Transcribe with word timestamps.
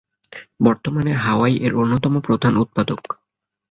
বর্তমানে 0.63 1.11
হাওয়াই 1.15 1.55
এর 1.57 1.73
অন্যতম 1.75 2.13
প্রধান 2.19 2.53
উৎপাদক। 2.57 3.01